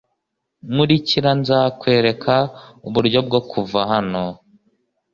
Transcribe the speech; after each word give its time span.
Nkurikira. 0.71 1.31
Nzakwereka 1.41 2.35
uburyo 2.87 3.19
bwo 3.27 3.39
kuva 3.51 3.79
hano. 3.91 4.23